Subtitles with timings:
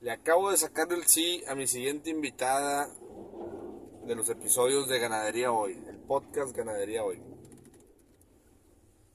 [0.00, 2.86] Le acabo de sacar el sí a mi siguiente invitada
[4.04, 7.22] de los episodios de Ganadería Hoy, el podcast Ganadería Hoy.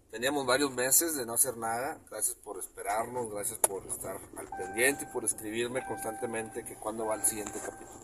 [0.09, 1.99] Teníamos varios meses de no hacer nada.
[2.09, 7.13] Gracias por esperarnos, gracias por estar al pendiente y por escribirme constantemente que cuándo va
[7.13, 8.01] el siguiente capítulo.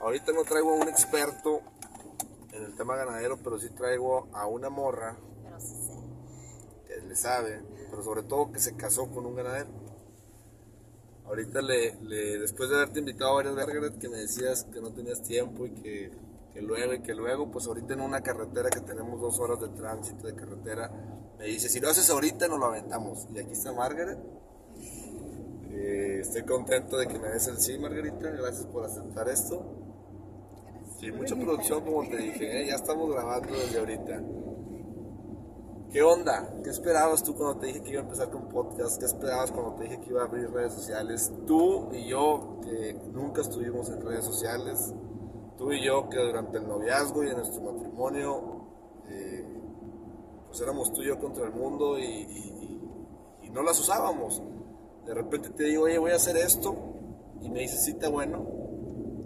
[0.00, 1.62] Ahorita no traigo a un experto
[2.52, 5.94] en el tema ganadero, pero sí traigo a una morra Pero sí sé.
[6.86, 9.85] que le sabe, pero sobre todo que se casó con un ganadero.
[11.26, 15.22] Ahorita le, le- después de haberte invitado varias veces que me decías que no tenías
[15.22, 16.10] tiempo y que,
[16.52, 19.68] que luego y que luego, pues ahorita en una carretera que tenemos dos horas de
[19.70, 20.90] tránsito de carretera,
[21.38, 23.26] me dice, si lo haces ahorita nos lo aventamos.
[23.34, 24.18] Y aquí está Margaret.
[25.70, 28.30] Eh, estoy contento de que me des el sí, Margarita.
[28.30, 29.62] Gracias por aceptar esto.
[30.98, 32.66] Sí, mucha producción, como te dije, ¿eh?
[32.68, 34.22] ya estamos grabando desde ahorita.
[35.96, 36.46] ¿Qué onda?
[36.62, 38.98] ¿Qué esperabas tú cuando te dije que iba a empezar con podcast?
[38.98, 41.32] ¿Qué esperabas cuando te dije que iba a abrir redes sociales?
[41.46, 44.92] Tú y yo, que nunca estuvimos en redes sociales,
[45.56, 48.66] tú y yo, que durante el noviazgo y en nuestro matrimonio,
[49.08, 49.42] eh,
[50.48, 52.82] pues éramos tú y yo contra el mundo y, y-
[53.40, 54.42] y- y no las usábamos.
[55.06, 56.76] De repente te digo, oye, voy a hacer esto,
[57.40, 58.44] y me dices, sí, está bueno,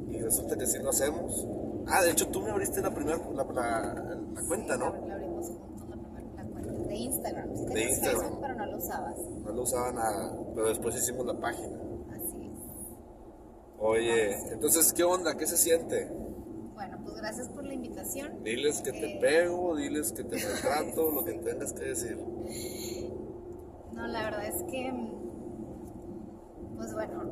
[0.09, 1.49] y resulta que sí lo hacemos.
[1.89, 4.95] Ah, de hecho tú me abriste la primera la, la- la cuenta, ¿no?
[5.09, 7.49] La abrimos juntos la primera la cuenta de Instagram.
[7.55, 8.21] De Instagram.
[8.21, 9.17] Facebook, pero no lo usabas.
[9.45, 11.79] No lo usaba nada, pero después hicimos la página.
[12.15, 12.59] Así es.
[13.79, 15.37] Oye, entonces, ¿qué onda?
[15.37, 16.11] ¿Qué se siente?
[16.75, 18.43] Bueno, pues gracias por la invitación.
[18.45, 19.19] Diles que te Eh.
[19.21, 22.19] pego, diles que te maltrato, lo que tengas que decir.
[23.93, 27.23] No, la verdad es que, mm, pues bueno,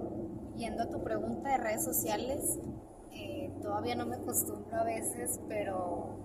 [0.56, 2.58] yendo a tu pregunta de redes sociales,
[3.12, 6.18] eh, todavía no me acostumbro a veces, pero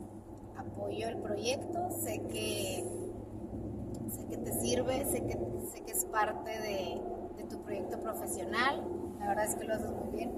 [0.58, 2.84] apoyo el proyecto, sé que,
[4.14, 5.38] sé que te sirve, sé que,
[5.72, 7.02] sé que es parte de,
[7.38, 8.84] de tu proyecto profesional,
[9.20, 10.32] la verdad es que lo haces muy bien,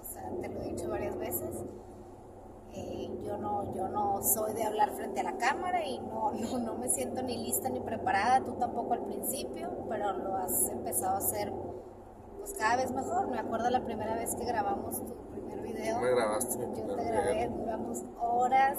[0.00, 1.64] o sea, te lo he dicho varias veces.
[2.72, 6.58] Eh, yo no yo no soy de hablar frente a la cámara y no, no,
[6.58, 11.14] no me siento ni lista ni preparada, tú tampoco al principio, pero lo has empezado
[11.14, 11.52] a hacer
[12.38, 13.28] pues cada vez mejor.
[13.28, 16.00] Me acuerdo la primera vez que grabamos tu primer video.
[16.00, 18.78] Me grabaste Yo te grabé, duramos horas.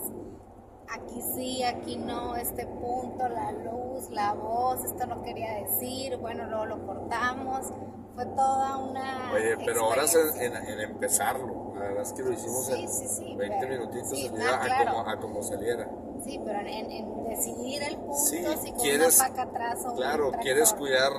[0.94, 6.46] Aquí sí, aquí no, este punto, la luz, la voz, esto no quería decir, bueno,
[6.48, 7.68] luego lo cortamos.
[8.14, 9.32] Fue toda una.
[9.34, 11.72] Oye, pero ahora es en, empezarlo.
[11.76, 15.10] La verdad es que lo hicimos Sí, en sí, sí, 20 pero- minutitos a, como,
[15.10, 15.90] a como saliera.
[16.26, 19.96] Sí, pero en, en decidir el punto, Sí, si con quieres- una paca atrás o
[19.96, 21.12] Claro, quieres cuidar,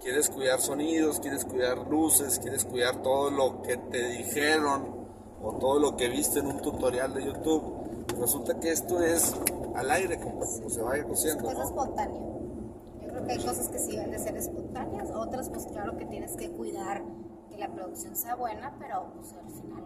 [0.00, 4.96] quieres cuidar sonidos, quieres cuidar luces, quieres cuidar todo lo que te dijeron
[5.42, 7.79] o todo lo que viste en un tutorial de YouTube.
[8.20, 9.34] Resulta que esto es
[9.74, 11.64] al aire, como, como se vaya cociendo, Es ¿no?
[11.64, 12.20] espontáneo.
[13.00, 16.04] Yo creo que hay cosas que sí deben de ser espontáneas, otras pues claro que
[16.04, 17.02] tienes que cuidar
[17.50, 19.84] que la producción sea buena, pero pues al final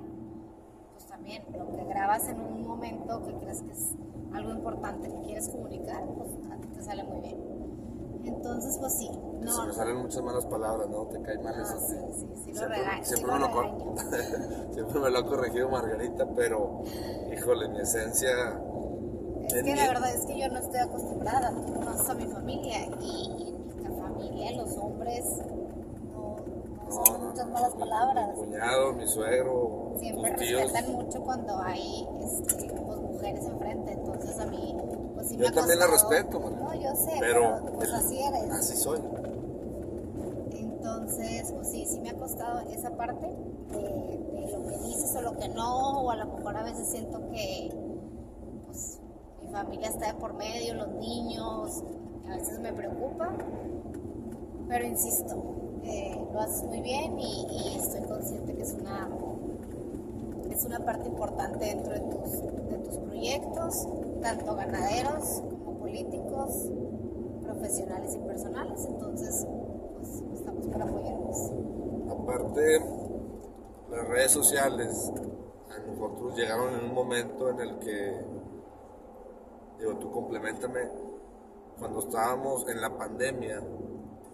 [0.93, 3.95] pues también lo que grabas en un momento que crees que es
[4.33, 7.54] algo importante que quieres comunicar, pues a ti te sale muy bien.
[8.25, 11.05] Entonces pues sí, Se no, me salen muchas malas palabras, ¿no?
[11.07, 11.79] Te cae mal Ah, eso.
[11.87, 13.95] sí, sí, sí, Siempre, sí siempre lo me lo
[14.75, 16.83] siempre me lo ha corregido Margarita, pero
[17.33, 18.31] híjole, mi esencia.
[19.47, 22.27] Es que mi- la verdad es que yo no estoy acostumbrada, tú conoces a mi
[22.27, 25.25] familia y en mi familia los hombres
[26.13, 26.37] no,
[26.87, 28.29] no No, no, muchas no, malas palabras.
[28.39, 34.47] Mi cuñado, mi suegro, Siempre respetan mucho cuando hay este, pues, mujeres enfrente, entonces a
[34.47, 34.77] mí
[35.25, 36.39] pues sí Yo también la respeto.
[36.39, 38.51] No, yo sé, Pero pero, pues así eres.
[38.51, 39.01] Así soy.
[40.53, 45.23] Entonces, pues sí, sí me ha costado esa parte de, de lo que dices o
[45.23, 47.71] lo que no, o a lo mejor a veces siento que
[48.67, 49.01] pues,
[49.43, 51.83] mi familia está de por medio, los niños,
[52.29, 53.31] a veces me preocupa,
[54.69, 55.43] pero insisto,
[55.85, 59.09] eh, lo haces muy bien y, y estoy consciente que es una,
[60.67, 63.87] una parte importante dentro de tus, de tus proyectos,
[64.23, 66.71] tanto ganaderos como políticos,
[67.43, 69.47] profesionales y personales, entonces
[69.97, 71.53] pues, estamos para apoyarnos.
[72.11, 72.81] Aparte,
[73.91, 75.13] las redes sociales
[75.71, 78.25] a nosotros llegaron en un momento en el que,
[79.79, 80.81] digo, tú complementame,
[81.79, 83.61] cuando estábamos en la pandemia,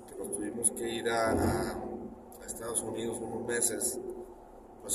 [0.07, 3.99] que nos tuvimos que ir a- a Estados Unidos unos meses,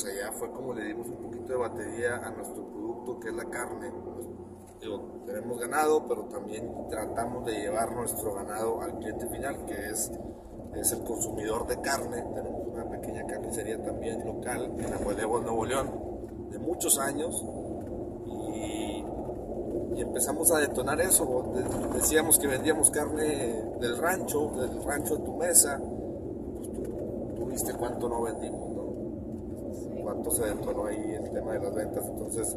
[0.04, 3.46] allá fue como le dimos un poquito de batería a nuestro producto que es la
[3.46, 3.92] carne.
[5.26, 10.12] Tenemos ganado, pero también tratamos de llevar nuestro ganado al cliente final, que es,
[10.76, 12.24] es el consumidor de carne.
[12.36, 15.90] Tenemos una pequeña carnicería también local en Abuelego, Nuevo León,
[16.52, 17.44] de muchos años.
[18.54, 19.04] Y,
[20.00, 21.52] empezamos a detonar eso.
[21.56, 25.82] De- Decíamos que vendíamos carne del rancho, del rancho de tu mesa.
[27.40, 28.75] Pues tú, cuánto no vendimos,
[30.06, 30.14] ¿no?
[30.14, 32.06] Cuánto se detonó ahí el tema de las ventas.
[32.06, 32.56] Entonces,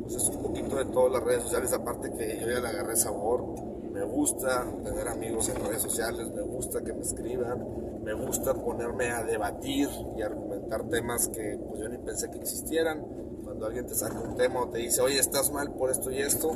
[0.00, 2.96] pues es un poquito de todas las redes sociales, aparte que yo ya le agarré
[2.96, 3.44] sabor.
[3.92, 9.10] Me gusta tener amigos en redes sociales, me gusta que me escriban, me gusta ponerme
[9.10, 13.04] a debatir y argumentar temas que pues yo ni pensé que existieran.
[13.42, 16.18] Cuando alguien te saca un tema o te dice, oye, estás mal por esto y
[16.18, 16.50] esto,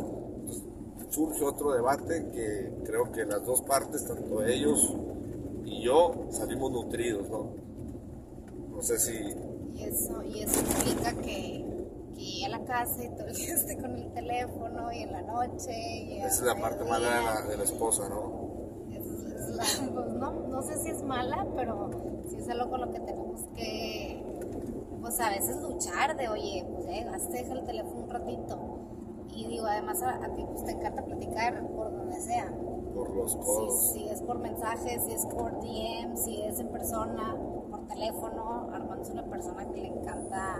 [0.44, 0.62] pues,
[1.08, 4.94] surge otro debate que creo que las dos partes, tanto ellos
[5.64, 7.54] y yo, salimos nutridos, ¿no?
[8.70, 9.49] No sé si...
[9.80, 11.64] Y eso, y eso implica que,
[12.14, 15.12] que llegue a la casa y todo el día esté con el teléfono y en
[15.12, 15.72] la noche.
[15.72, 18.50] Y Esa es la parte mala de la, de la esposa, ¿no?
[18.90, 21.90] Es, es la, pues no, no sé si es mala, pero
[22.28, 24.22] sí es algo con lo que tenemos que,
[25.00, 28.58] pues a veces luchar de, oye, pues ya llegaste, deja el teléfono un ratito.
[29.32, 32.52] Y digo, además a, a ti pues, te encanta platicar por donde sea.
[32.94, 33.92] Por los Si, codos.
[33.92, 37.36] si es por mensajes, si es por DM, si es en persona,
[37.70, 38.68] por teléfono,
[39.02, 40.58] es una persona que le encanta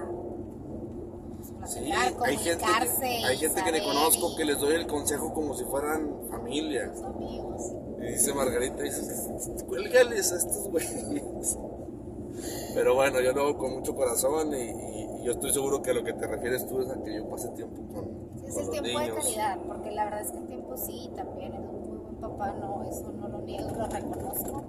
[1.59, 4.87] pues, Sí, hay gente, que, hay gente que saber conozco y que les doy el
[4.87, 6.87] consejo como si fueran familia.
[6.87, 7.73] los amigos.
[7.99, 11.59] Y dice Margarita, dice, cuélgales a estos güeyes.
[12.75, 15.91] Pero bueno, yo lo hago con mucho corazón y, y- y yo estoy seguro que
[15.91, 18.05] a lo que te refieres tú es a que yo pase tiempo con,
[18.41, 19.17] Sí, es con el los tiempo niños.
[19.17, 22.15] de calidad, porque la verdad es que el tiempo sí, también es un muy buen
[22.17, 24.63] papá, no, eso no lo niego, lo reconozco.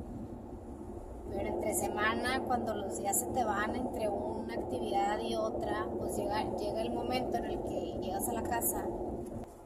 [1.42, 6.16] Pero entre semana, cuando los días se te van entre una actividad y otra, pues
[6.16, 8.86] llega, llega el momento en el que llegas a la casa,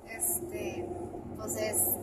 [0.09, 0.87] este,
[1.35, 1.97] pues es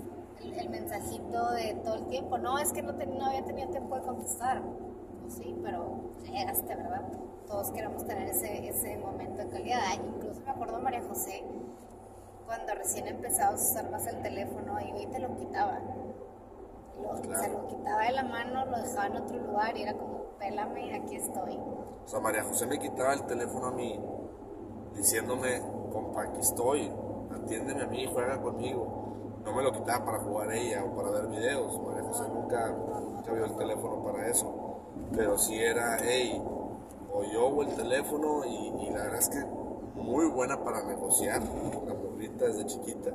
[0.58, 3.96] el, mensajito de todo el tiempo, no, es que no, te- no había tenido tiempo
[3.96, 4.60] de contestar.
[5.22, 7.08] Pues sí, pero llegaste, ¿verdad?
[7.46, 9.80] Todos queremos tener ese, ese momento de calidad.
[9.94, 11.44] Incluso me acuerdo María José,
[12.44, 15.80] cuando recién empezabas a usar más el teléfono, iba y te lo quitaba.
[17.22, 17.42] Claro.
[17.42, 20.94] Se lo quitaba de la mano, lo dejaba en otro lugar y era como, pélame,
[20.96, 21.56] aquí estoy.
[21.56, 24.00] O sea, María José me quitaba el teléfono a mí
[24.94, 25.60] diciéndome,
[25.92, 26.92] compa, aquí estoy,
[27.30, 29.40] atiéndeme a mí, juega conmigo.
[29.44, 31.80] No me lo quitaba para jugar ella o para ver videos.
[31.82, 34.78] María José nunca, nunca vio el teléfono para eso.
[35.14, 36.40] Pero sí era, hey,
[37.12, 39.44] o yo o el teléfono y, y la verdad es que
[40.00, 43.10] muy buena para negociar, la morrita desde chiquita.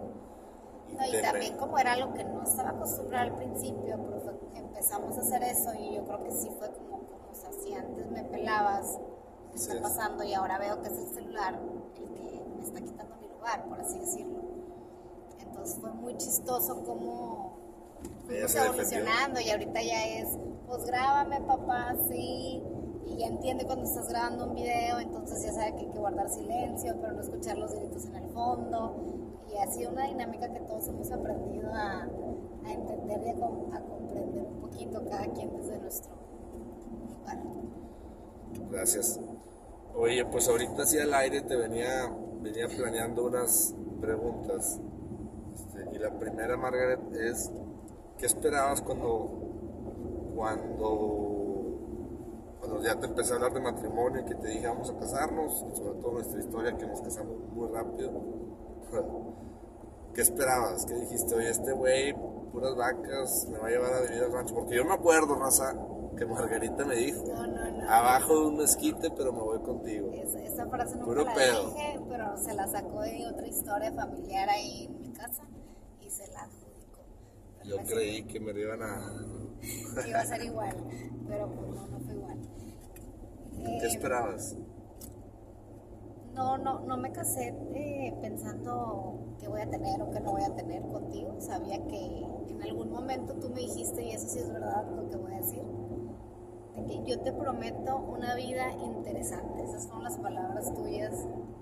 [0.93, 4.59] No, y también como era lo que no estaba acostumbrada al principio, pero fue que
[4.59, 7.73] empezamos a hacer eso y yo creo que sí fue como, como o sea, si
[7.73, 8.97] antes me pelabas,
[9.51, 10.23] ¿qué está pasando?
[10.23, 11.59] Y ahora veo que es el celular
[11.95, 14.41] el que me está quitando mi lugar, por así decirlo.
[15.39, 17.57] Entonces fue muy chistoso como
[18.25, 20.29] fuimos evolucionando y ahorita ya es,
[20.67, 22.63] pues grábame papá, sí,
[23.05, 26.29] y ya entiende cuando estás grabando un video, entonces ya sabe que hay que guardar
[26.29, 28.95] silencio, pero no escuchar los gritos en el fondo,
[29.59, 32.07] ha sido una dinámica que todos hemos aprendido a,
[32.65, 36.11] entender y a, com- a comprender un poquito cada quien desde nuestro
[37.19, 37.39] lugar.
[38.71, 39.19] Gracias.
[39.95, 42.11] Oye, pues ahorita sí al aire te venía,
[42.41, 44.79] venía planeando unas preguntas.
[45.55, 47.51] Este, y la primera, Margaret, es
[48.17, 49.31] ¿qué esperabas cuando,
[50.35, 51.79] cuando,
[52.59, 55.65] cuando ya te empecé a hablar de matrimonio y que te dije vamos a casarnos?
[55.73, 58.11] Sobre todo nuestra historia que nos casamos muy rápido.
[60.13, 60.85] ¿Qué esperabas?
[60.85, 61.35] ¿Qué dijiste?
[61.35, 62.13] Oye, este güey,
[62.51, 64.55] puras vacas, me va a llevar a vivir al rancho.
[64.55, 65.75] Porque yo me acuerdo, Raza,
[66.17, 67.89] que Margarita me dijo, No, no, no.
[67.89, 70.11] abajo de un mezquite, pero me voy contigo.
[70.13, 71.71] Esa, esa frase nunca Puro la pedo.
[71.71, 75.43] dije, pero se la sacó de otra historia familiar ahí en mi casa
[76.01, 77.01] y se la adjudicó.
[77.61, 79.13] Pero Yo creí que me iban a...
[80.07, 80.75] iba a ser igual,
[81.27, 82.37] pero pues no, no fue igual.
[83.79, 84.55] ¿Qué Eh, esperabas?
[86.37, 90.43] No, no, no me casé eh, pensando que voy a tener o que no voy
[90.43, 91.35] a tener contigo.
[91.39, 91.97] Sabía que
[92.47, 95.37] en algún momento tú me dijiste, y eso sí es verdad lo que voy a
[95.37, 95.63] decir,
[96.75, 99.63] de que yo te prometo una vida interesante.
[99.63, 101.11] Esas fueron las palabras tuyas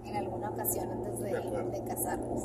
[0.04, 2.44] en alguna ocasión antes de, De casarnos.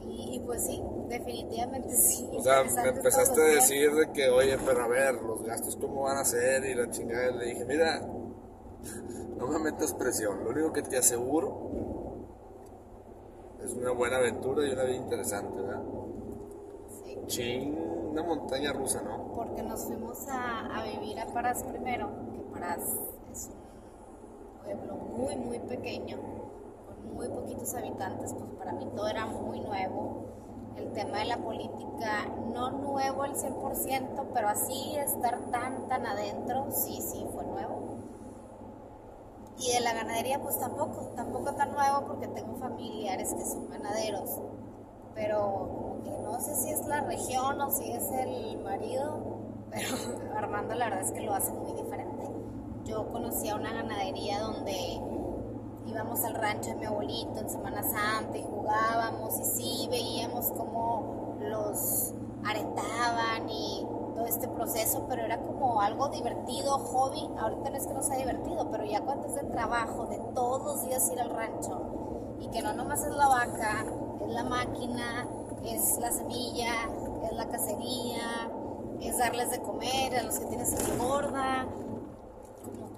[0.00, 2.28] Y, y pues sí, definitivamente sí.
[2.36, 6.02] O sea, me empezaste a decir de que, oye, pero a ver, los gastos cómo
[6.02, 7.30] van a ser y la chingada.
[7.30, 8.04] Le dije, mira,
[9.36, 10.44] no me metas presión.
[10.44, 11.70] Lo único que te aseguro
[13.64, 15.82] es una buena aventura y una vida interesante, ¿verdad?
[17.04, 17.18] Sí.
[17.26, 17.78] Ching,
[18.10, 19.22] una montaña rusa, ¿no?
[19.34, 22.80] porque nos fuimos a, a vivir a Parás primero, que Parás
[23.32, 26.18] es un pueblo muy, muy pequeño,
[26.86, 30.26] con muy poquitos habitantes, pues para mí todo era muy nuevo.
[30.76, 36.66] El tema de la política, no nuevo al 100%, pero así estar tan, tan adentro,
[36.70, 37.81] sí, sí, fue nuevo.
[39.58, 44.40] Y de la ganadería, pues tampoco, tampoco tan nuevo porque tengo familiares que son ganaderos,
[45.14, 49.20] pero que no sé si es la región o si es el marido,
[49.70, 49.88] pero
[50.36, 52.26] Armando la verdad es que lo hace muy diferente.
[52.84, 55.00] yo conocía una ganadería donde
[55.86, 61.36] íbamos al rancho de mi abuelito en Semana Santa y jugábamos y sí veíamos cómo
[61.40, 63.86] los aretaban y
[64.22, 67.28] todo este proceso, pero era como algo divertido, hobby.
[67.38, 70.62] Ahorita no es que no sea divertido, pero ya cuando es de trabajo, de todos
[70.62, 73.84] los días ir al rancho y que no nomás es la vaca,
[74.20, 75.26] es la máquina,
[75.64, 76.72] es la semilla,
[77.24, 78.50] es la cacería,
[79.00, 81.66] es darles de comer a los que tienes en gorda.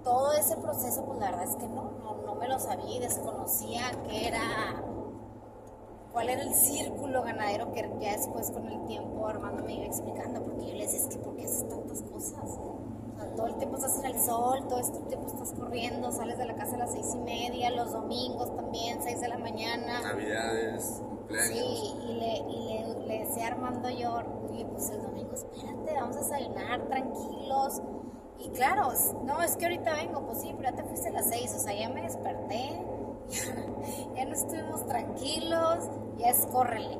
[0.02, 2.98] Todo ese proceso, pues la verdad es que no, no, no me lo sabía y
[2.98, 4.84] desconocía que era
[6.14, 10.42] cuál era el círculo ganadero que ya después con el tiempo Armando me iba explicando,
[10.44, 12.56] porque yo le decía, es que ¿por qué haces tantas cosas?
[12.56, 16.38] O sea, todo el tiempo estás en el sol, todo este tiempo estás corriendo, sales
[16.38, 20.02] de la casa a las seis y media, los domingos también, seis de la mañana.
[20.02, 21.48] Navidades, cumpleaños.
[21.48, 25.94] Sí, y le, y le, le decía a Armando yo, oye, pues el domingo, espérate,
[25.94, 27.82] vamos a desayunar tranquilos.
[28.38, 28.88] Y claro,
[29.24, 31.58] no, es que ahorita vengo, pues sí, pero ya te fuiste a las seis, o
[31.58, 32.84] sea, ya me desperté,
[34.16, 36.98] ya no estuvimos tranquilos, ya es córrele.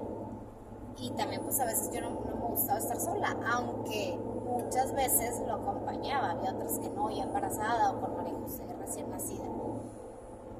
[0.99, 5.55] Y también pues a veces yo no, me gustaba estar sola, aunque muchas veces lo
[5.55, 9.45] acompañaba, había otras que no, ya embarazada o con María José recién nacida.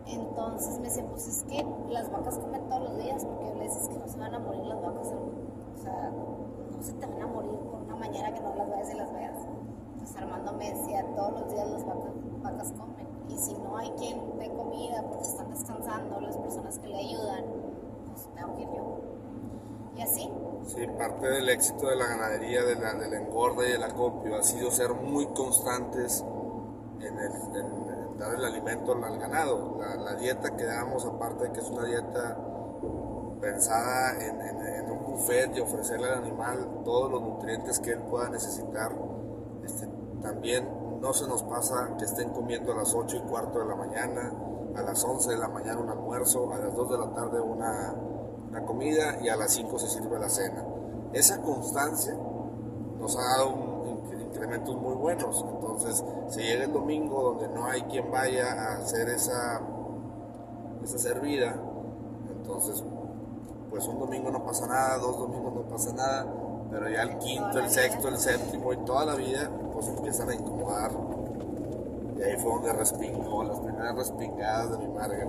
[0.07, 3.65] Entonces me decía, pues es que las vacas comen todos los días, porque yo le
[3.65, 7.23] decía, que no se van a morir las vacas, o sea, no se te van
[7.23, 9.39] a morir por una mañana que no las vayas y las veas.
[9.95, 12.94] Entonces Armando me decía, todos los días las vacas, vacas comen,
[13.29, 17.45] y si no hay quien dé comida porque están descansando, las personas que le ayudan,
[18.07, 19.01] pues tengo que ir yo.
[19.97, 20.31] Y así.
[20.67, 24.43] Sí, parte del éxito de la ganadería, de la, del engorde y del acopio ha
[24.43, 26.25] sido ser muy constantes
[27.01, 29.77] en, el, dar el alimento al ganado.
[29.79, 32.37] La, la, dieta que damos, aparte de que es una dieta
[33.41, 38.29] pensada en, en, un buffet y ofrecerle al animal todos los nutrientes que él pueda
[38.31, 38.93] necesitar,
[39.65, 39.87] este,
[40.23, 40.67] también
[41.05, 44.33] no se nos pasa que estén comiendo a las 8 y cuarto de la mañana,
[44.75, 47.95] a las 11 de la mañana un almuerzo, a las 2 de la tarde una
[48.51, 50.65] la comida y a las 5 se sirve la cena.
[51.13, 52.17] Esa constancia
[52.99, 53.55] nos ha dado
[54.19, 55.45] incrementos muy buenos.
[55.47, 59.61] Entonces, si llega el domingo donde no hay quien vaya a hacer esa,
[60.83, 61.55] esa servida,
[62.31, 62.83] entonces,
[63.69, 66.27] pues un domingo no pasa nada, dos domingos no pasa nada,
[66.71, 69.51] pero ya el quinto, el sexto, el séptimo y toda la vida,
[69.83, 70.91] empiezan a incomodar.
[72.17, 75.29] Y ahí fue donde respingó, las primeras respingadas de mi Margaret.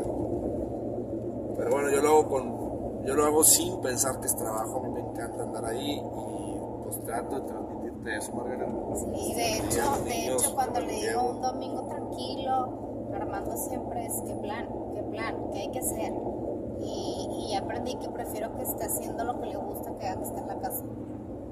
[1.58, 2.66] Pero bueno, yo lo hago con
[3.06, 6.60] yo lo hago sin pensar que es trabajo, a mí me encanta andar ahí y
[6.84, 8.66] pues trato de transmitirte eso, Margarita.
[8.96, 14.34] Sí, de hecho, de hecho cuando le digo un domingo tranquilo, Armando siempre es qué
[14.36, 16.14] plan, qué plan, qué hay que hacer.
[16.80, 20.28] Y, y aprendí que prefiero que esté haciendo lo que le gusta que haga que
[20.28, 20.84] esté en la casa.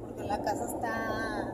[0.01, 1.53] Porque la casa está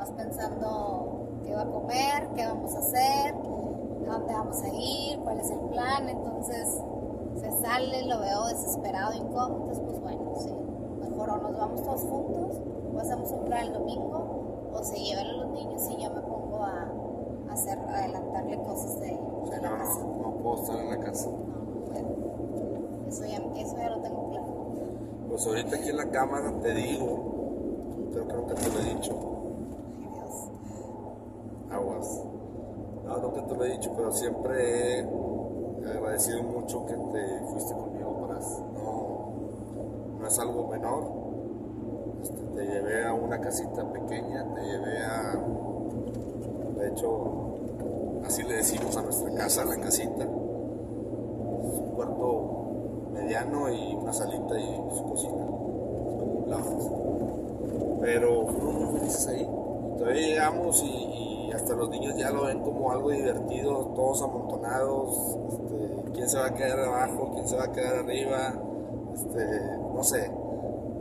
[0.00, 5.18] nomás pensando qué va a comer, qué vamos a hacer, a dónde vamos a ir,
[5.20, 6.08] cuál es el plan.
[6.08, 6.82] Entonces,
[7.36, 10.50] se sale, lo veo desesperado, incómodo, entonces pues bueno, sí,
[11.00, 12.62] mejor o nos vamos todos juntos,
[12.94, 16.20] o hacemos un plan el domingo, o se llevan a los niños y yo me
[16.22, 16.88] pongo a,
[17.50, 20.00] a hacer, a adelantarle cosas de, de no, casa.
[20.00, 21.28] No, puedo estar en la casa.
[21.28, 23.06] No, no puedo.
[23.06, 24.46] Eso ya, eso ya lo tengo claro.
[25.28, 27.18] Pues ahorita aquí en la cámara te digo,
[28.12, 29.12] creo que te lo he dicho.
[30.00, 30.48] Ay, Dios.
[31.70, 32.20] Aguas.
[33.04, 35.06] No, nunca te lo he dicho, pero siempre he
[35.90, 38.38] agradecido mucho que te fuiste conmigo para
[40.18, 41.04] no, es algo menor.
[42.22, 45.38] Este, te llevé a una casita pequeña te llevé a
[46.76, 47.56] de hecho
[48.24, 50.24] así le decimos a nuestra casa la casita.
[50.24, 55.50] Un cuarto mediano y una salita y su cocina
[58.00, 59.48] pero fuimos muy felices ahí.
[59.98, 60.99] Todavía llegamos y,
[61.70, 66.46] hasta los niños ya lo ven como algo divertido todos amontonados este, quién se va
[66.46, 68.54] a quedar abajo, quién se va a quedar arriba,
[69.14, 70.30] este, no sé,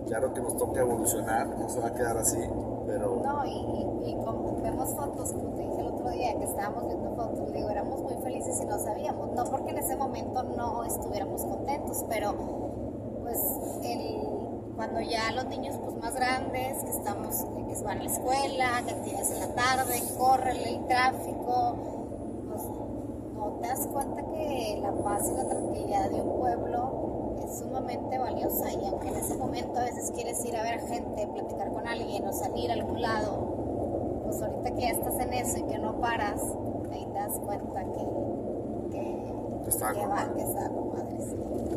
[0.05, 2.39] claro que nos toca evolucionar, no se va a quedar así,
[2.85, 3.21] pero...
[3.23, 7.51] No, y como vemos fotos, como te dije el otro día, que estábamos viendo fotos,
[7.51, 12.05] digo, éramos muy felices y no sabíamos, no porque en ese momento no estuviéramos contentos,
[12.09, 12.33] pero
[13.23, 13.39] pues
[13.83, 14.28] el,
[14.79, 18.91] cuando ya los niños pues más grandes, que estamos, que van a la escuela, que
[18.91, 21.75] actividades en la tarde, corren el tráfico,
[22.47, 22.63] pues
[23.33, 28.17] no te das cuenta que la paz y la tranquilidad de un pueblo es sumamente
[28.17, 31.85] valiosa y aunque en ese momento a veces quieres ir a ver gente, platicar con
[31.85, 35.77] alguien o salir a algún lado, pues ahorita que ya estás en eso y que
[35.77, 36.41] no paras,
[36.89, 41.17] ahí te das cuenta que, que, que, está que, va, que está con madre.
[41.19, 41.68] Sí.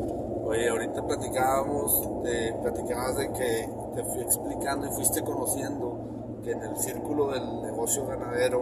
[0.53, 5.97] Oye, ahorita platicábamos, de, platicabas de que te fui explicando y fuiste conociendo
[6.45, 8.61] que en el círculo del negocio ganadero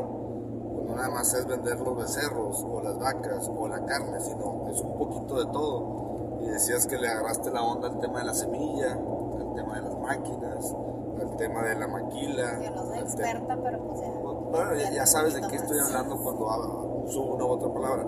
[0.86, 4.80] no nada más es vender los becerros o las vacas o la carne, sino es
[4.82, 6.38] un poquito de todo.
[6.42, 9.82] Y decías que le agarraste la onda al tema de la semilla, al tema de
[9.82, 10.76] las máquinas,
[11.20, 12.60] al tema de la maquila.
[12.62, 14.08] Yo no soy experta, pero pues ya.
[14.12, 18.06] bueno, ya, ya sabes de qué estoy hablando cuando hablo- uso una u otra palabra.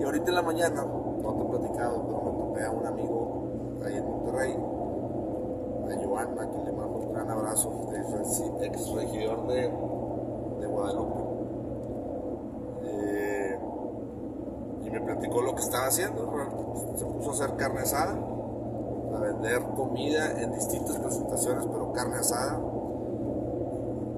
[0.00, 2.29] Y ahorita en la mañana, no te he platicado, pero
[2.64, 4.52] a un amigo ahí en Monterrey,
[5.90, 7.70] a Joan, a quien le mando un gran abrazo,
[8.62, 9.62] ex regidor de,
[10.60, 11.20] de Guadalupe.
[12.84, 13.58] Eh,
[14.84, 16.30] y me platicó lo que estaba haciendo.
[16.96, 22.60] Se puso a hacer carne asada, a vender comida en distintas presentaciones, pero carne asada.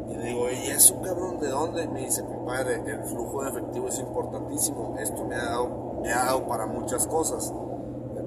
[0.09, 1.87] Y le digo, ¿y eso cabrón de dónde?
[1.89, 4.97] Me dice, compadre, el flujo de efectivo es importantísimo.
[4.99, 5.69] Esto me ha dado,
[6.03, 7.53] me ha dado para muchas cosas.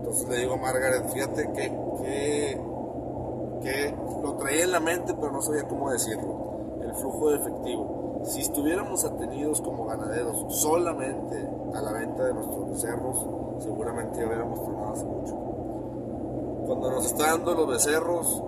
[0.06, 2.62] Entonces le digo a Margaret, fíjate que,
[4.22, 6.78] lo traía en la mente, pero no sabía cómo decirlo.
[6.80, 8.22] El flujo de efectivo.
[8.24, 13.26] Si estuviéramos atenidos como ganaderos solamente a la venta de nuestros becerros,
[13.64, 15.36] seguramente hubiéramos tronado hace mucho.
[16.68, 18.44] Cuando nos está dando los becerros,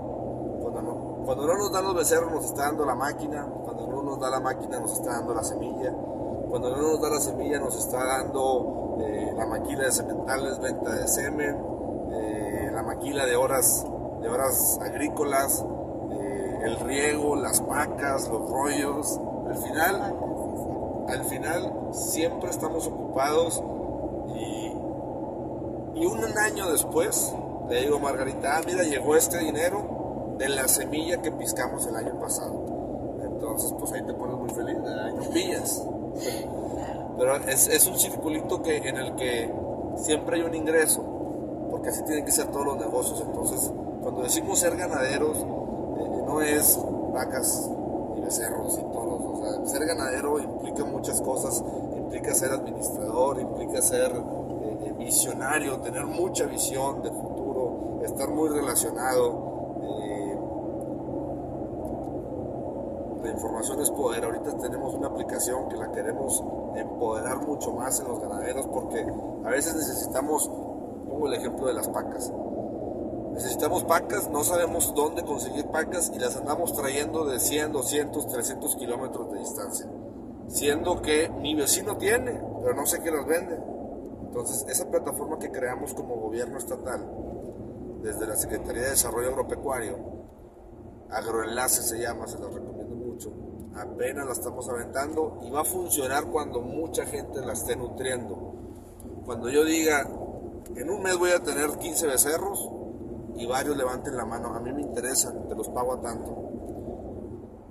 [0.61, 4.03] cuando no, cuando no nos dan los becerros nos está dando la máquina, cuando no
[4.03, 5.91] nos da la máquina nos está dando la semilla,
[6.49, 10.95] cuando no nos da la semilla nos está dando eh, la maquila de sementales, venta
[10.95, 11.57] de semen,
[12.11, 13.85] eh, la maquila de horas,
[14.21, 15.65] de horas agrícolas,
[16.11, 19.19] eh, el riego, las vacas, los rollos.
[19.47, 20.15] Al final,
[21.07, 23.63] al final siempre estamos ocupados
[24.35, 24.73] y,
[25.95, 27.33] y un año después
[27.69, 32.17] le digo Margarita, ah, mira, llegó este dinero de la semilla que piscamos el año
[32.19, 32.65] pasado.
[33.21, 35.83] Entonces, pues ahí te pones muy feliz, y no pillas.
[37.17, 39.51] Pero es, es un circulito que, en el que
[39.95, 41.01] siempre hay un ingreso,
[41.71, 43.21] porque así tienen que ser todos los negocios.
[43.25, 43.71] Entonces,
[44.01, 46.79] cuando decimos ser ganaderos, eh, no es
[47.13, 47.69] vacas
[48.15, 49.21] y becerros y toros.
[49.23, 51.63] O sea, ser ganadero implica muchas cosas,
[51.97, 58.49] implica ser administrador, implica ser eh, eh, visionario, tener mucha visión de futuro, estar muy
[58.49, 59.75] relacionado.
[59.81, 60.37] eh,
[63.31, 64.23] información es poder.
[64.23, 66.43] Ahorita tenemos una aplicación que la queremos
[66.75, 69.05] empoderar mucho más en los ganaderos porque
[69.45, 70.49] a veces necesitamos,
[71.07, 72.31] pongo el ejemplo de las pacas.
[73.33, 78.75] Necesitamos pacas, no sabemos dónde conseguir pacas y las andamos trayendo de 100, 200, 300
[78.77, 79.87] kilómetros de distancia.
[80.47, 83.59] Siendo que mi vecino tiene, pero no sé qué las vende.
[84.27, 87.05] Entonces, esa plataforma que creamos como gobierno estatal,
[88.01, 89.97] desde la Secretaría de Desarrollo Agropecuario,
[91.09, 92.86] Agroenlace se llama, se los recomiendo
[93.75, 98.53] Apenas la estamos aventando y va a funcionar cuando mucha gente la esté nutriendo.
[99.25, 100.07] Cuando yo diga,
[100.75, 102.69] en un mes voy a tener 15 becerros
[103.35, 106.47] y varios levanten la mano, a mí me interesan, te los pago a tanto.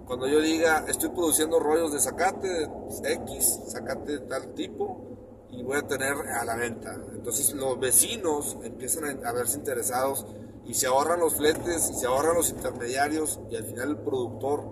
[0.07, 2.71] Cuando yo diga, estoy produciendo rollos de zacate
[3.03, 5.17] X, zacate de tal tipo,
[5.51, 6.95] y voy a tener a la venta.
[7.13, 10.27] Entonces los vecinos empiezan a verse interesados
[10.65, 14.65] y se ahorran los fletes y se ahorran los intermediarios y al final el productor,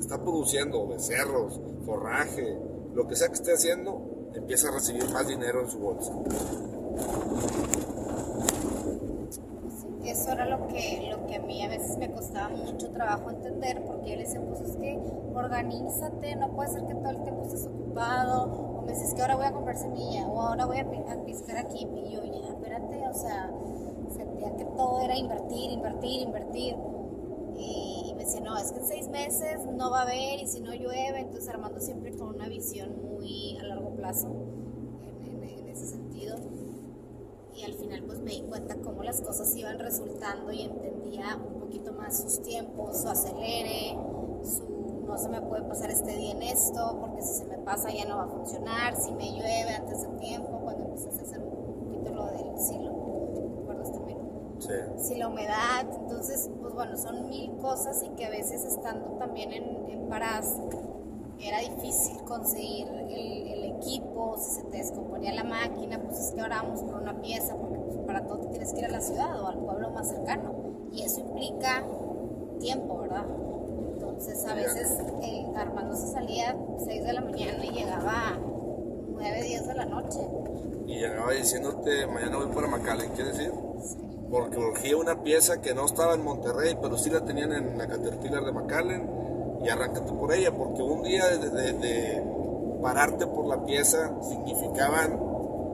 [0.00, 2.58] está produciendo becerros, forraje,
[2.94, 6.12] lo que sea que esté haciendo, empieza a recibir más dinero en su bolsa.
[10.04, 13.84] Eso era lo que, lo que a mí a veces me costaba mucho trabajo entender,
[13.84, 14.98] porque yo le decía, pues es que
[15.34, 19.36] organízate, no puede ser que todo el tiempo estés ocupado, o me dices que ahora
[19.36, 20.90] voy a comprar semilla, o ahora voy a
[21.24, 23.50] piscar aquí, y yo, ya, espérate, o sea,
[24.16, 26.76] sentía que todo era invertir, invertir, invertir,
[28.28, 31.20] decía, no, es que en seis meses no va a haber, y si no llueve,
[31.20, 36.36] entonces Armando siempre con una visión muy a largo plazo, en, en- en ese sentido
[37.56, 41.60] y al final pues me di cuenta cómo las cosas iban resultando y entendía un
[41.60, 43.96] poquito más sus tiempos, su acelere,
[44.44, 47.90] su no se me puede pasar este día en esto, porque si se me pasa
[47.90, 51.38] ya no va a funcionar, si me llueve antes de tiempo, cuando empiezas a hacer
[51.40, 52.97] un poquito lo del silo.
[54.58, 54.72] Sí.
[54.98, 59.52] si la humedad, entonces, pues bueno, son mil cosas y que a veces estando también
[59.52, 60.58] en, en Parás
[61.40, 66.40] era difícil conseguir el, el equipo, si se te descomponía la máquina, pues es que
[66.40, 69.00] ahora vamos por una pieza, porque pues, para todo te tienes que ir a la
[69.00, 70.52] ciudad o al pueblo más cercano,
[70.92, 71.84] y eso implica
[72.58, 73.24] tiempo, ¿verdad?
[73.94, 78.38] Entonces a veces el Armando se salía 6 de la mañana y llegaba a
[79.08, 80.18] 9, 10 de la noche.
[80.86, 83.52] Y llegaba diciéndote, mañana voy para McAllen, ¿qué decir?
[84.30, 87.86] Porque urgía una pieza que no estaba en Monterrey, pero sí la tenían en la
[87.86, 89.10] Caterpillar de McAllen
[89.62, 92.22] y arráncate por ella, porque un día de,
[92.82, 95.18] pararte por la pieza significaban,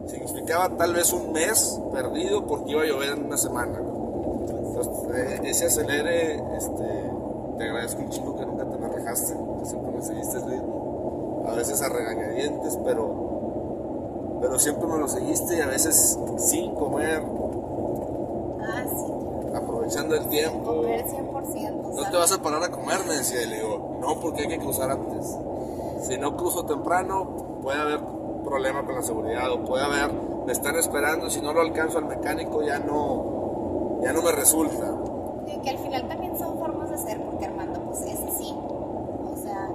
[0.06, 3.78] significaba tal vez un mes perdido porque iba a llover en una semana.
[3.78, 7.10] Entonces, eh, ese acelere, este,
[7.58, 11.44] te agradezco un chingo que nunca te me rajaste, siempre me seguiste el ritmo.
[11.46, 17.22] a veces a regañadientes, pero, pero siempre me lo seguiste y a veces sin comer,
[18.66, 19.56] Ah, sí.
[19.56, 20.76] aprovechando el tiempo.
[20.76, 21.72] Comer 100%.
[21.72, 22.10] No ¿sabes?
[22.10, 23.42] te vas a parar a comer, me decía.
[23.42, 25.36] Y le digo, no, porque hay que cruzar antes.
[26.02, 28.00] Si no cruzo temprano, puede haber
[28.44, 30.12] problema con la seguridad o puede haber,
[30.46, 34.94] me están esperando, si no lo alcanzo al mecánico ya no, ya no me resulta.
[35.46, 38.54] Y que al final también son formas de ser, porque Armando pues es así.
[38.54, 39.70] O sea,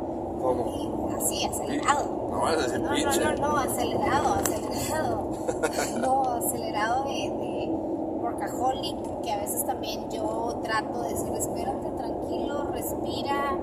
[1.18, 2.30] así, acelerado.
[2.32, 5.30] No a decir No, no, no, no, acelerado, acelerado.
[6.00, 7.59] No, acelerado de,
[9.30, 13.60] que a veces también yo trato de decir, espérate, tranquilo, respira,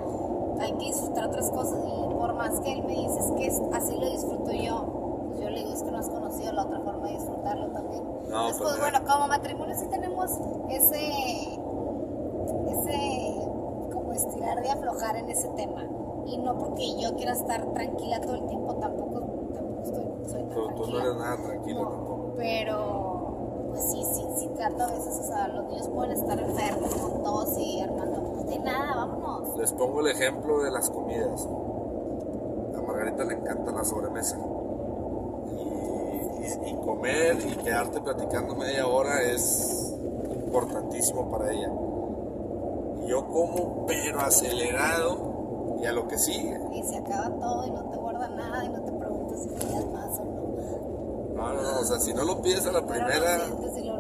[0.60, 1.80] hay que disfrutar otras cosas.
[1.84, 5.50] Y por más que él me dice es que así lo disfruto yo, pues yo
[5.50, 8.04] le digo, es que no has conocido la otra forma de disfrutarlo también.
[8.04, 10.30] No, Entonces, pues, bueno, como matrimonio sí tenemos
[10.68, 11.58] ese,
[12.68, 13.48] ese,
[13.92, 15.84] como estirar de aflojar en ese tema.
[16.26, 19.20] Y no porque yo quiera estar tranquila todo el tiempo, tampoco,
[19.52, 21.02] tampoco estoy, soy tan Pero tú no tranquila.
[21.02, 21.36] eres nada
[21.74, 22.32] No, tampoco.
[22.36, 23.05] Pero,
[24.64, 28.58] a veces, o sea, los niños pueden estar enfermos con tos y Armando, pues de
[28.60, 29.56] nada, vámonos.
[29.58, 31.46] Les pongo el ejemplo de las comidas.
[32.76, 34.36] A Margarita le encanta la sobremesa.
[35.56, 39.94] Y, y- y comer y quedarte platicando media hora es
[40.34, 41.70] importantísimo para ella.
[43.04, 46.58] Y yo como, pero acelerado y a lo que sigue.
[46.72, 49.86] Y se acaba todo y no te guarda nada y no te preguntas si quieres
[49.92, 50.36] más o no.
[51.36, 53.38] No, no, no, o sea, si no lo pides a la Pero primera,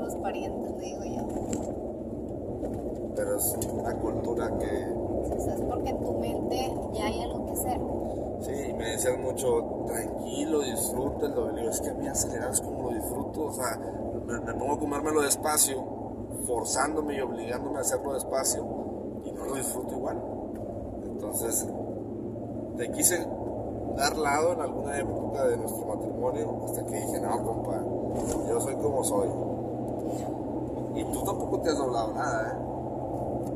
[0.06, 1.26] los parientes, digo yo.
[3.14, 7.80] pero es una cultura que, es porque en tu mente ya hay algo que hacer.
[8.40, 11.50] sí, me decían mucho, tranquilo, disfrútalo.
[11.50, 13.78] Le digo, es que a mí acelerado es como lo disfruto, o sea,
[14.26, 15.82] me, me pongo a comérmelo despacio,
[16.46, 18.64] forzándome y obligándome a hacerlo despacio,
[19.24, 20.22] y no lo disfruto igual.
[21.04, 21.66] Entonces,
[22.76, 23.26] te quise
[23.96, 27.82] dar lado en alguna época de nuestro matrimonio, hasta que dije, no, compa,
[28.48, 29.55] yo soy como soy.
[30.94, 32.56] Y tú tampoco te has doblado nada, ¿eh?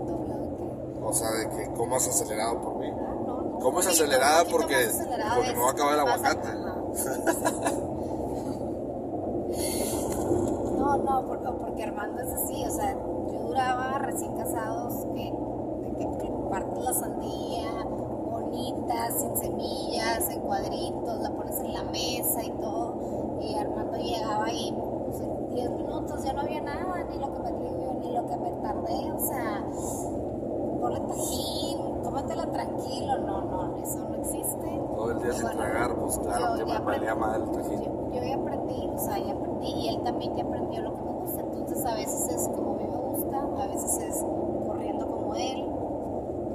[0.06, 1.08] Doblado.
[1.08, 2.88] O sea, de que comas acelerado por mí.
[2.90, 3.58] Ah, no, no.
[3.60, 4.40] ¿Cómo es Sí, acelerada?
[4.44, 6.48] poquito Porque- acelerada porque me va a acabar el aguacate.
[10.78, 15.32] No, no, porque, porque Armando es así, o sea, yo duraba recién casados que,
[15.98, 16.30] que, que
[16.82, 17.84] la sandía,
[18.30, 22.94] bonita, sin semillas, en cuadritos, la pones en la mesa y todo,
[23.40, 27.38] y Armando llegaba y pues, en 10 minutos ya no había nada, ni lo que
[27.40, 29.62] me ni lo que me tardé, o sea,
[30.80, 34.80] ponle tajín, cómetela tranquilo, no, no, eso no existe.
[34.96, 37.20] Todo el día Y sin bueno, tragar, pues claro yo que me ya valía aprendí-
[37.20, 37.80] mal el tajín.
[37.82, 41.02] Yo, yo ya aprendí, o sea, ya aprendí y él también ya aprendió lo que
[41.02, 41.40] me gusta.
[41.40, 44.24] Entonces a veces es como a mí me gusta, a veces es
[44.66, 45.66] corriendo como él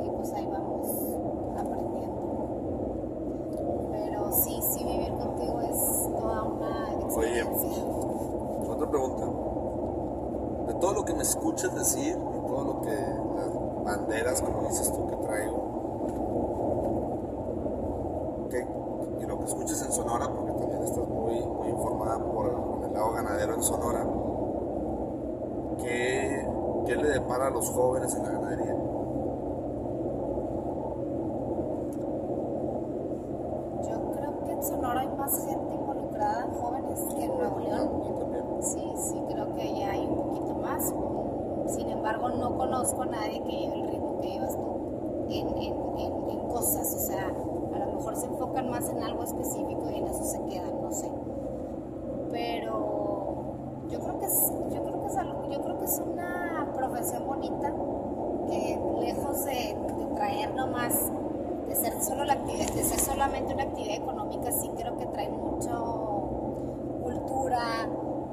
[0.03, 0.87] y pues ahí vamos
[1.57, 2.21] aprendiendo.
[3.91, 7.83] Pero sí, sí, vivir contigo es toda una experiencia.
[8.69, 9.25] Otra pregunta.
[10.67, 11.21] De todo lo que me
[11.55, 13.49] escuchas decir y todo lo que las
[13.85, 15.57] banderas, como dices tú, que traigo,
[18.49, 18.67] que,
[19.21, 22.55] y lo que escuchas en Sonora, porque también estás muy, muy informada por el,
[22.87, 24.05] el lado ganadero en Sonora,
[25.77, 26.45] ¿qué,
[26.85, 28.75] ¿qué le depara a los jóvenes en la ganadería?
[33.87, 38.03] Yo creo que en Sonora hay más gente involucrada, jóvenes, que en Nuevo León.
[38.03, 38.45] Y también.
[38.61, 40.93] Sí, sí, creo que ya hay un poquito más.
[41.67, 43.57] Sin embargo, no conozco a nadie que
[44.27, 46.93] llevas tú en, en, en, en cosas.
[46.95, 50.41] O sea, a lo mejor se enfocan más en algo específico y en eso se
[50.45, 51.09] quedan, no sé.
[52.31, 56.71] Pero yo creo que es, yo creo que es, algo- yo creo que es una
[56.75, 57.73] profesión bonita
[58.47, 61.11] que lejos de, de traer nomás,
[61.67, 65.29] de ser, solo la actividad, de ser solamente una actividad económica, sí creo que trae
[65.29, 65.71] mucho
[67.03, 67.87] cultura,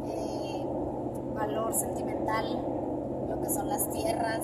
[0.07, 0.65] eh,
[1.35, 2.65] valor sentimental,
[3.29, 4.41] lo que son las tierras,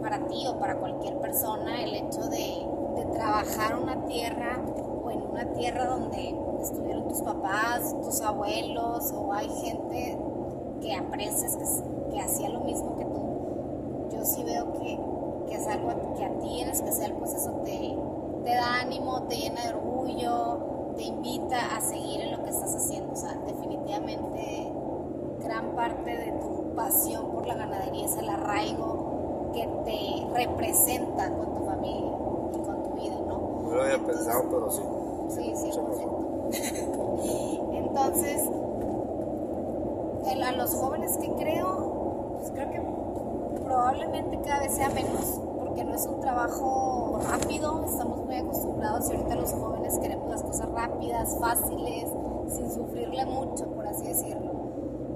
[0.00, 3.06] para ti o para cualquier persona, el hecho de, de
[3.42, 4.58] trabajar una tierra
[5.02, 10.18] o en una tierra donde estuvieron tus papás, tus abuelos, o hay gente
[10.80, 14.16] que aprecias que, hacía lo mismo que tú.
[14.16, 14.98] Yo sí veo que,
[15.48, 17.96] que es algo que a ti en especial, pues eso te,
[18.44, 22.74] te da ánimo, te llena de orgullo, te invita a seguir en lo que estás
[22.74, 23.12] haciendo.
[23.12, 24.72] O sea, definitivamente
[25.42, 31.54] gran parte de tu pasión por la ganadería es el arraigo que te representa con
[31.54, 32.10] tu familia
[32.54, 33.38] y con tu vida, ¿no?
[33.62, 34.82] No lo había Entonces, pensado, pero sí.
[35.28, 37.70] Sí, Mucha 100%.
[37.74, 38.42] Entonces,
[40.30, 42.80] el- a los jóvenes que creo, pues creo que
[43.64, 49.16] probablemente cada vez sea menos, porque no es un trabajo rápido, estamos muy acostumbrados y
[49.16, 52.10] ahorita los jóvenes queremos las cosas rápidas, fáciles,
[52.48, 54.50] sin sufrirle mucho, por así decirlo.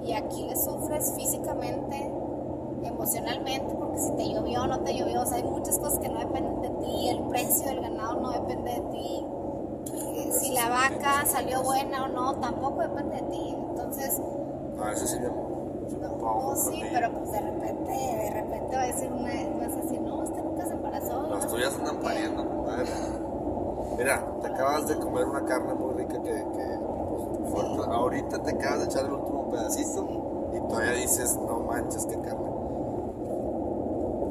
[0.05, 2.13] Y aquí le sufres físicamente,
[2.85, 6.09] emocionalmente, porque si te llovió o no te llovió, o sea, hay muchas cosas que
[6.09, 6.61] no dependen
[7.45, 9.27] el precio del ganado no depende de ti,
[9.95, 13.57] eh, si la vaca salió buena o no, tampoco depende de ti.
[13.71, 14.21] Entonces,
[14.81, 15.27] A veces sí me,
[15.89, 19.31] sí no, sí, pero pues de repente, de repente va a decir una,
[19.67, 21.23] vas a decir, no, usted nunca se embarazó.
[21.29, 21.51] Las ¿no?
[21.53, 22.85] tuyas andan pariendo, compadre.
[23.97, 26.79] Mira, te acabas de comer una carne muy rica que, que,
[27.53, 32.05] pues, fue- ahorita te acabas de echar el último pedacito y todavía dices, no manches,
[32.07, 32.51] qué carne.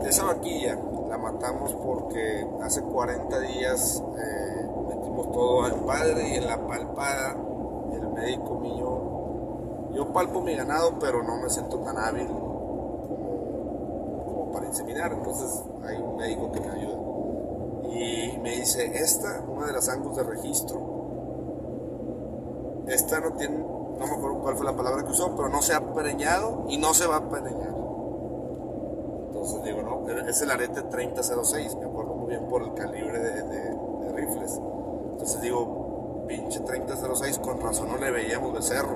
[0.06, 0.78] Esa vaquilla
[1.10, 7.38] la matamos porque hace 40 días eh, metimos todo al padre y en la palpada
[7.94, 12.28] el médico mío, yo palpo mi ganado pero no me siento tan hábil
[14.26, 17.00] como, para inseminar, entonces hay un médico que me ayuda.
[17.90, 20.82] Y me dice, esta, una de las angus de registro,
[22.88, 25.74] esta no tiene, no me acuerdo cuál fue la palabra que usó, pero no se
[25.74, 27.83] ha preñado y no se va a preñar.
[29.44, 34.14] Entonces digo, no, es el arete 3006, me acuerdo muy bien por el calibre de,
[34.16, 34.58] rifles.
[35.12, 38.96] Entonces digo, pinche 3006, con razón no le veíamos becerro.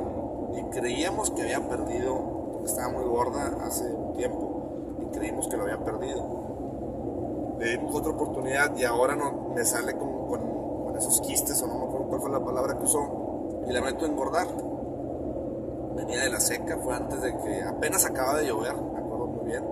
[0.55, 4.61] Y creíamos que había perdido, estaba muy gorda hace tiempo,
[5.01, 6.23] y creímos que lo había perdido.
[7.59, 11.67] Le dimos otra oportunidad y ahora no, me sale con, con- con esos quistes, o
[11.67, 14.47] no me acuerdo cuál fue la palabra que usó, y la meto a engordar.
[15.93, 19.45] Venía de la seca, fue antes de que apenas acaba de llover, me acuerdo muy
[19.51, 19.63] bien,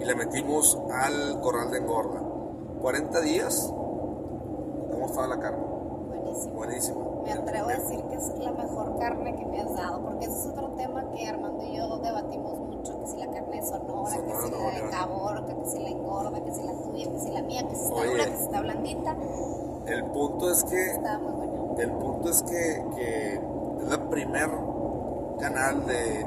[0.00, 2.20] y la metimos al corral de engorda.
[2.80, 3.72] 40 días,
[4.92, 5.64] ¿cómo estaba la carne?
[6.08, 6.54] Buenísimo.
[6.54, 7.22] Buenísimo.
[7.24, 10.38] Me atrevo a decir que es la mejor carne que me has dado, porque ese
[10.38, 14.10] es otro tema que Armando y yo debatimos mucho, que si la carne es sonora,
[14.10, 14.90] que Sonora, si no, la de.
[14.90, 17.82] Caborca, que si la engorda, que si la tuya, que si la mía, que si
[17.82, 18.10] está Oye.
[18.10, 19.16] dura, que si está blandita,
[19.86, 21.74] El punto es que está muy bueno.
[21.78, 24.50] El punto es que, que es la primer
[25.38, 26.24] canal de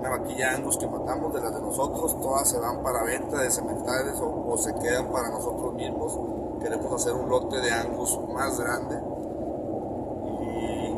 [0.00, 3.50] una vaquilla Angus que matamos, de las de nosotros, todas se van para venta de
[3.50, 6.18] cementales o, se quedan para nosotros mismos.
[6.60, 8.98] Queremos hacer un lote de Angus más grande.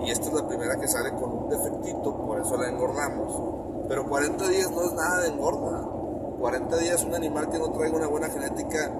[0.05, 3.43] Y, esta es la primera que sale con un defectito, por eso la engordamos.
[3.89, 5.89] Pero 40 días no es nada de engorda.
[6.41, 8.91] 40 días un animal que no traiga una buena genética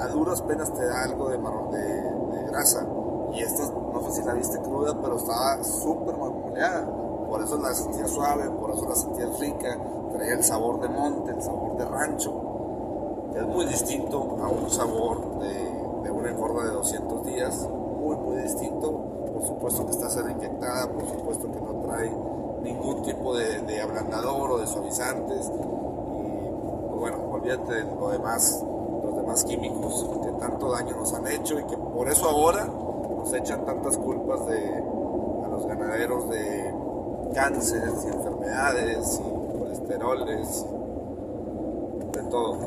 [0.00, 2.86] a duras penas te da algo de, marrón, de, de grasa.
[3.32, 6.97] Y esta, no sé si la viste cruda, pero estaba súper marmoleada.
[7.28, 9.78] Por eso la sentía suave, por eso la sentía rica.
[10.12, 12.32] Traía el sabor de monte, el sabor de rancho.
[13.32, 15.54] que Es muy distinto a un sabor de,
[16.04, 17.68] de una engorda de 200 días.
[18.00, 18.90] Muy, muy distinto.
[19.34, 22.10] Por supuesto que está ser inyectada, por supuesto que no trae
[22.62, 25.46] ningún tipo de, de ablandador o de suavizantes.
[25.46, 28.64] Y pues bueno, olvídate de lo demás,
[29.04, 33.32] los demás químicos que tanto daño nos han hecho y que por eso ahora nos
[33.32, 34.74] echan tantas culpas de,
[35.44, 36.74] a los ganaderos de
[37.34, 40.66] cánceres y enfermedades y colesteroles,
[42.12, 42.58] de todo.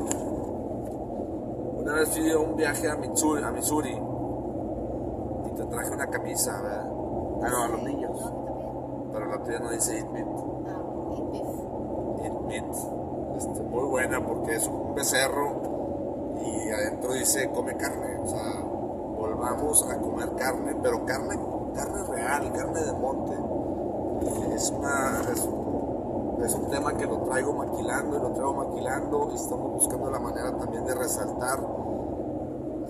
[1.78, 6.60] Una vez fui a un viaje a Missouri, a Missouri y te traje una camisa,
[6.62, 6.86] ¿verdad?
[7.42, 8.32] Ah, no, a los niños.
[9.12, 10.26] Pero la tuya no dice Eat Meat.
[10.68, 10.82] Ah.
[13.36, 18.18] Este, muy buena porque es un becerro y adentro dice come carne.
[18.22, 21.38] O sea, volvamos a comer carne, pero carne,
[21.74, 23.51] carne real, carne de monte.
[24.54, 29.28] Es, una, es, un- es un tema que lo traigo maquilando y lo traigo maquilando
[29.32, 31.58] y estamos buscando la manera también de resaltar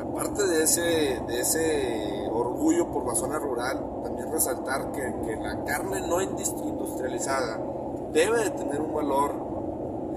[0.01, 0.81] aparte de ese,
[1.27, 6.55] de ese orgullo por la zona rural, también resaltar que, que la carne no indus-
[6.63, 7.59] industrializada
[8.13, 9.31] debe de tener un valor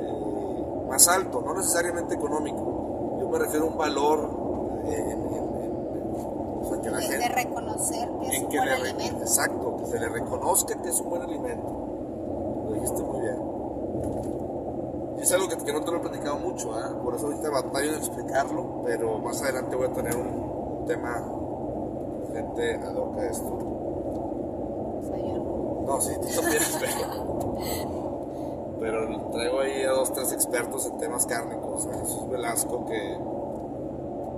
[0.02, 3.18] eh, más alto, no necesariamente económico.
[3.22, 4.30] Yo me refiero a un valor
[4.86, 8.44] eh, en, en- en- o sea, que la De, de gente reconocer que es en
[8.46, 9.22] un que buen alimento.
[9.22, 11.88] exacto, que se le reconozca que es un buen alimento.
[12.66, 13.38] Lo dijiste muy bien.
[15.18, 17.00] Y es algo que, que no te lo he platicado mucho, ¿ah?
[17.04, 21.24] por eso ahorita batallo en explicarlo, pero más adelante voy a tener un, un tema
[22.98, 23.48] hoc a esto.
[23.48, 26.02] O sea, yo no.
[26.02, 26.64] Sí, tú también,
[28.80, 33.18] pero, pero traigo ahí a dos, tres expertos en temas cárnicos, a Jesús Velasco, que,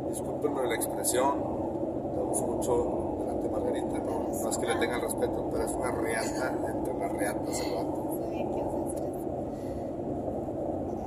[0.10, 1.36] discúlpenme la expresión,
[2.30, 3.07] uso mucho
[3.68, 7.12] Margarita, no, no es que le tenga el respeto, pero es una reata entre las
[7.14, 8.04] reatas el vato.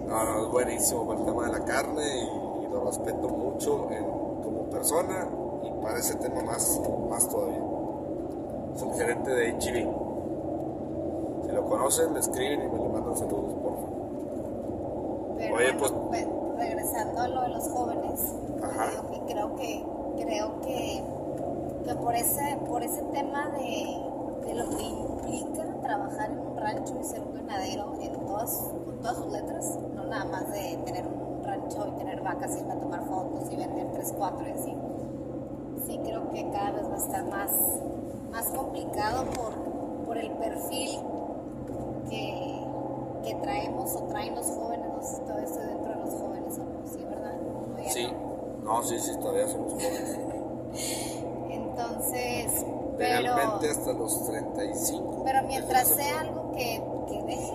[0.08, 3.88] No, no, es buenísimo para el tema de la carne y, y lo respeto mucho
[3.90, 4.04] en-
[4.42, 5.28] como persona
[5.62, 7.62] y para ese tema más, más todavía.
[8.74, 9.88] Es el gerente de HB.
[11.46, 13.88] Si lo conocen, le escriben y me le mandan saludos, por favor.
[15.38, 16.26] Pero Oye, bueno, pues- pues,
[16.58, 18.34] regresando a lo de los jóvenes,
[19.28, 19.84] creo que,
[20.24, 21.02] creo que,
[21.84, 26.94] que por ese, por ese tema de, de, lo que implica trabajar en un rancho
[27.00, 31.06] y ser un ganadero en todas, con todas sus letras, no nada más de tener
[31.06, 34.50] un rancho y tener vacas y irme a tomar fotos y vender tres, cuatro y
[34.52, 34.76] así.
[35.86, 37.50] Sí, creo que cada vez va a estar más,
[38.30, 39.52] más complicado por,
[40.04, 41.00] por el perfil
[42.08, 42.60] que,
[43.24, 46.58] que traemos o traen los jóvenes, no sé si todo esto dentro de los jóvenes
[46.58, 47.34] o no, sí, ¿verdad?
[47.88, 48.08] sí,
[48.62, 48.82] no?
[48.82, 50.18] sí, sí, todavía somos jóvenes.
[51.50, 52.64] Entonces,
[53.22, 55.22] Realmente hasta los 35.
[55.24, 57.52] Pero mientras sea algo que, que deje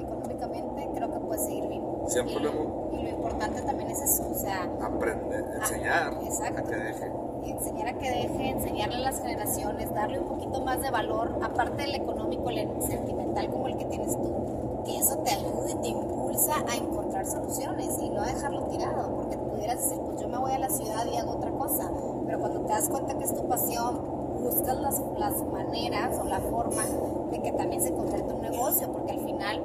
[0.00, 2.04] económicamente, creo que puede seguir vivo.
[2.08, 2.50] Siempre y, lo,
[2.92, 4.62] y lo importante también es eso, o sea...
[4.80, 6.14] Aprender, enseñar
[6.56, 7.12] a que deje
[7.50, 11.82] enseñar a que deje, enseñarle a las generaciones, darle un poquito más de valor, aparte
[11.82, 16.54] del económico, el sentimental como el que tienes tú, que eso te ayude, te impulsa
[16.70, 20.52] a encontrar soluciones y no a dejarlo tirado, porque pudieras decir, pues yo me voy
[20.52, 21.90] a la ciudad y hago otra cosa,
[22.26, 24.17] pero cuando te das cuenta que es tu pasión,
[24.48, 26.82] buscas las, las maneras o la forma
[27.30, 29.62] de que también se convierta un negocio, porque al final,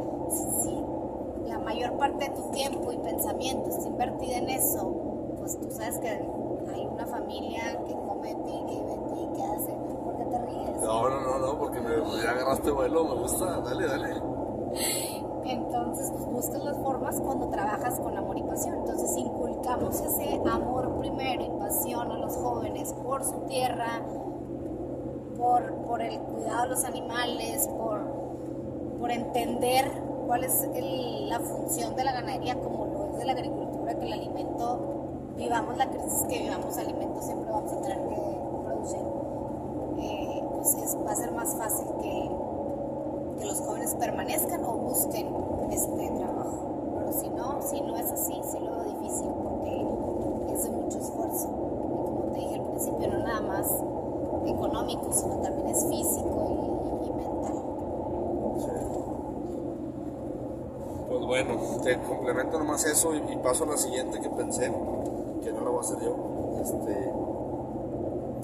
[0.62, 4.94] si la mayor parte de tu tiempo y pensamiento está invertida en eso,
[5.38, 9.44] pues tú sabes que hay una familia que come de ti, que vive ti, que
[9.44, 9.72] hace.
[10.04, 10.82] ¿Por qué te ríes?
[10.82, 11.90] No, no, no, no, porque me,
[12.22, 14.22] ya agarraste vuelo, me gusta, dale, dale.
[15.46, 18.76] Entonces, pues buscas las formas cuando trabajas con amor y pasión.
[18.80, 24.02] Entonces, inculcamos ese amor primero y pasión a los jóvenes por su tierra,
[25.44, 28.00] por, por el cuidado de los animales, por,
[28.98, 29.92] por entender
[30.26, 30.66] cuál es
[31.28, 34.80] la función de la ganadería como lo es de la agricultura, que el alimento
[35.36, 38.16] vivamos la crisis que vivamos, alimentos siempre vamos a tener que
[38.64, 39.00] producir,
[40.00, 42.32] eh, pues va a ser más fácil que,
[43.40, 45.28] que, los jóvenes permanezcan o busquen
[45.72, 46.94] este trabajo.
[46.96, 51.00] Pero si no, si no es así, sí lo veo difícil porque es de mucho
[51.00, 51.50] esfuerzo.
[51.50, 53.68] Y como te dije al principio, no nada más
[54.48, 57.54] económico, sino también es físico y, y mental.
[61.10, 61.54] Pues bueno,
[61.84, 61.98] te
[62.34, 64.74] complemento nomás eso y, paso a la siguiente que pensé
[65.44, 66.16] que no lo voy a hacer yo,
[66.62, 67.14] este,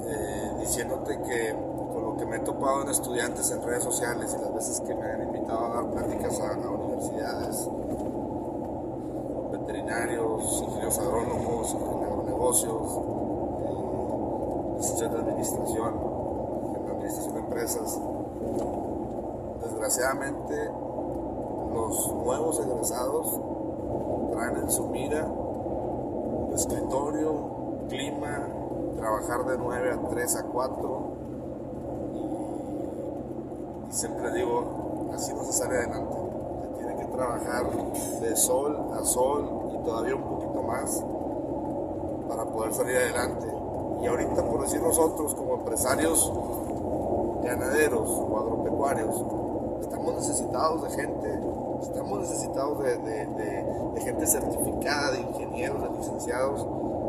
[0.05, 1.55] eh, diciéndote que
[1.91, 4.93] con lo que me he topado en estudiantes en redes sociales y las veces que
[4.93, 7.67] me han invitado a dar pláticas a, universidades,
[9.53, 13.01] veterinarios, ingenieros agrónomos, agronegocios,
[15.01, 15.93] eh, de administración,
[16.75, 17.99] en administración de empresas,
[19.63, 20.71] desgraciadamente
[21.73, 23.39] los nuevos egresados
[24.47, 25.27] en su mira
[26.55, 28.47] escritorio, clima,
[28.97, 31.03] trabajar de 9 a 3 a 4
[33.89, 36.15] y, siempre digo, así no se sale adelante.
[36.61, 37.65] Se tiene que trabajar
[38.21, 41.03] de sol a sol y todavía un poquito más
[42.27, 43.47] para poder salir adelante.
[44.01, 46.31] Y ahorita, por decir nosotros, como empresarios
[47.43, 49.23] ganaderos o agropecuarios,
[49.81, 51.39] estamos necesitados de gente
[51.81, 56.65] estamos necesitados de, gente certificada, de ingenieros, de licenciados,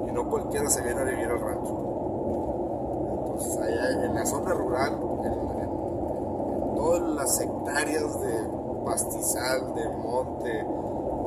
[0.08, 1.76] y no cualquiera se viene a vivir al rancho.
[3.22, 4.92] Entonces, allá en la zona rural,
[5.24, 5.50] en,
[6.76, 8.48] todas las hectáreas de
[8.84, 10.66] pastizal, de monte,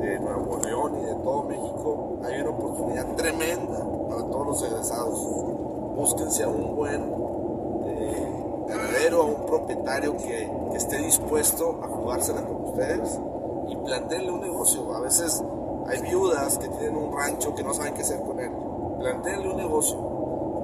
[0.00, 3.78] de Nuevo León y de todo México, hay una oportunidad tremenda
[4.08, 5.26] para todos los egresados.
[5.96, 7.02] Búsquense a un buen
[7.86, 8.34] eh,
[9.12, 13.18] a un propietario que esté dispuesto a jugársela con ustedes
[13.68, 14.94] y planteenle un negocio.
[14.94, 15.42] A veces
[15.86, 18.50] hay viudas que tienen un rancho que no saben qué hacer con él.
[18.98, 19.98] Planteenle un negocio.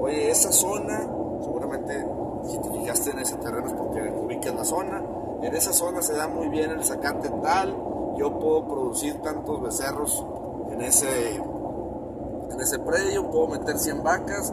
[0.01, 1.01] Oye, esa zona,
[1.43, 2.07] seguramente
[2.49, 5.03] si te fijaste en ese terreno es porque ubicas la zona.
[5.43, 7.77] En esa zona se da muy bien el sacante tal.
[8.17, 10.25] Yo puedo producir tantos becerros
[10.71, 14.53] en ese, en ese predio, puedo meter 100 vacas.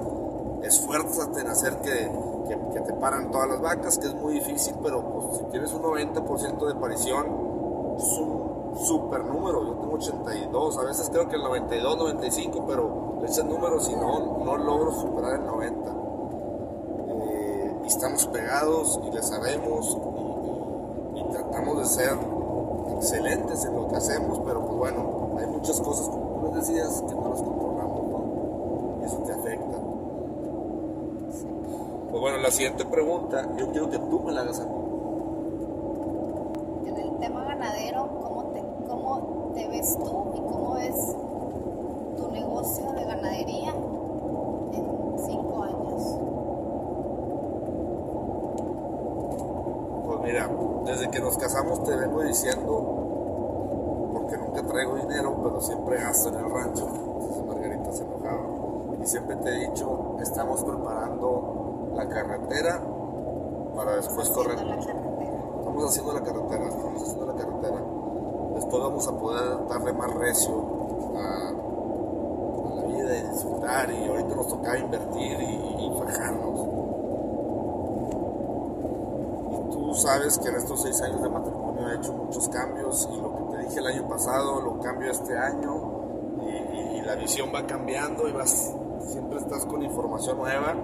[0.63, 2.12] Esfuérzate en hacer que,
[2.47, 5.71] que, que, te paran todas las vacas, que es muy difícil, pero pues, si tienes
[5.73, 6.81] un 90% de un
[7.97, 9.65] super número.
[9.65, 14.38] Yo tengo 82, a veces creo que el 92, 95, pero ese número si no,
[14.43, 15.91] no logro superar el 90.
[17.09, 19.97] Eh, y estamos pegados y le sabemos
[21.15, 22.17] y, y, tratamos de ser
[22.95, 27.03] excelentes en lo que hacemos, pero pues bueno, hay muchas cosas, como tú les decías,
[27.07, 28.99] que no las controlamos, ¿no?
[29.01, 29.78] Y eso te afecta.
[32.09, 34.76] Pues bueno, la siguiente pregunta, yo quiero que tú me la hagas a mí.
[36.88, 41.15] En el tema ganadero, ¿cómo te, cómo te ves tú y cómo ves
[42.17, 43.69] tu negocio de ganadería
[44.72, 46.17] en cinco años?
[50.07, 50.49] Pues mira,
[50.84, 56.36] desde que nos casamos te vengo diciendo, porque nunca traigo dinero, pero siempre gasto en
[56.36, 56.86] el rancho.
[56.86, 58.43] Entonces Margarita se enojaba.
[59.01, 62.82] Y siempre te he dicho, estamos preparando la carretera
[63.73, 64.59] para después correr.
[64.59, 67.82] Estamos haciendo la carretera, estamos haciendo la carretera.
[68.55, 70.53] Después vamos a poder darle más recio
[71.15, 71.53] a,
[72.75, 73.89] la vida y disfrutar.
[73.91, 76.67] Y ahorita nos toca invertir y, y fajarnos.
[79.51, 83.22] Y tú sabes que en estos seis años de matrimonio he hecho muchos cambios y
[83.22, 85.91] lo que te dije el año pasado lo cambio este año
[86.41, 90.76] y, y la visión va cambiando y vas, siempre estás con información nueva.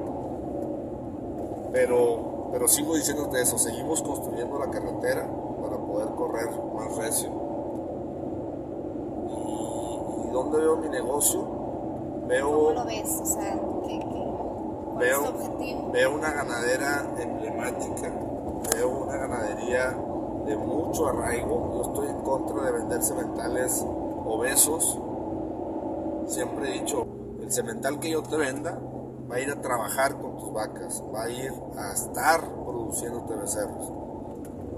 [1.71, 5.27] Pero pero sigo diciéndote eso, seguimos construyendo la carretera
[5.59, 7.29] para poder correr más recio.
[9.27, 11.43] ¿Y, dónde veo mi negocio?
[12.27, 13.09] Veo, ¿Cómo lo ves?
[13.09, 14.05] O sea, ¿qué,
[14.99, 15.91] veo?
[15.91, 18.13] Veo una ganadera emblemática,
[18.75, 19.97] veo ganadería
[20.45, 21.71] de mucho arraigo.
[21.75, 23.85] Yo estoy en contra de vender cementales
[24.25, 24.99] obesos.
[26.27, 27.05] Siempre he dicho,
[27.41, 28.79] el cemental que yo te venda
[29.29, 33.91] va a ir a trabajar con tus vacas, va a ir a estar produciéndote becerros.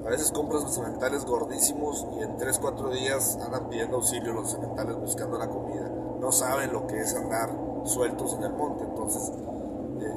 [0.06, 4.96] A veces compras sementales gordísimos y en 3, 4 días andan pidiendo auxilio los sementales
[4.98, 5.90] buscando la comida.
[6.20, 7.50] No saben lo que es andar
[7.86, 8.84] sueltos en el monte.
[8.84, 9.32] Entonces,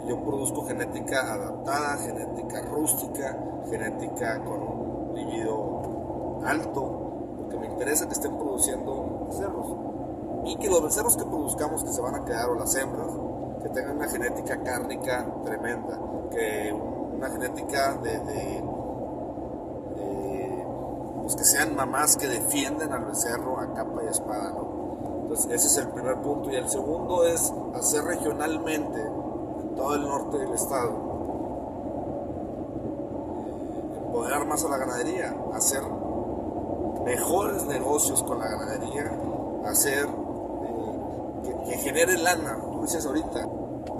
[0.07, 8.15] yo produzco genética adaptada, genética rústica, genética con un libido alto, porque me interesa que
[8.15, 9.77] estén produciendo becerros.
[10.45, 13.09] Y que los becerros que produzcamos que se van a quedar o las hembras
[13.63, 15.99] que tengan una genética cárnica tremenda,
[16.31, 18.63] que una genética de,
[21.23, 24.55] pues que sean mamás que defienden al becerro a capa y espada.
[25.23, 29.18] Entonces ese es el primer punto y el segundo es hacer regionalmente en
[29.79, 31.09] todo el norte del estado
[34.09, 35.83] empoderar más a la ganadería, hacer
[37.05, 39.13] mejores negocios con la ganadería,
[39.65, 43.49] hacer eh, que, genere lana, dices ahorita,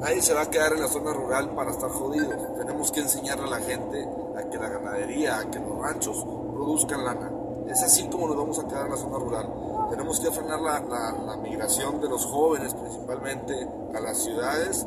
[0.01, 2.31] nadie se va a quedar en la zona rural para estar jodido.
[2.59, 7.05] Tenemos que enseñarle a la gente a que la ganadería, a que los ranchos produzcan
[7.05, 7.31] lana.
[7.69, 9.55] Es así como nos vamos a quedar en la zona rural.
[9.91, 14.85] Tenemos que frenar la migración de los jóvenes principalmente a las ciudades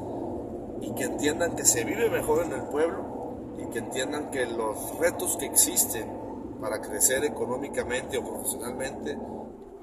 [0.82, 4.98] y que entiendan que se vive mejor en el pueblo y que entiendan que los
[5.00, 6.08] retos que existen
[6.60, 9.18] para crecer económicamente o profesionalmente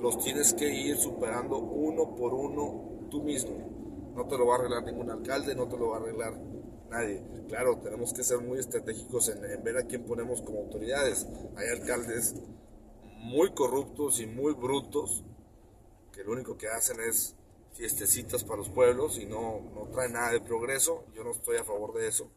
[0.00, 4.12] los tienes que ir superando uno por uno tú mismo.
[4.14, 6.34] No te lo va a arreglar ningún alcalde, no te lo va a arreglar
[6.90, 7.22] nadie.
[7.48, 11.26] Claro, tenemos que ser muy estratégicos en, ver a quién ponemos como autoridades.
[11.56, 12.34] Hay alcaldes
[13.18, 15.24] muy corruptos y muy brutos
[16.12, 17.36] que lo único que hacen es
[17.78, 21.04] fiestecitas para los pueblos y no, no traen nada de progreso.
[21.14, 22.28] Yo no estoy a favor de eso.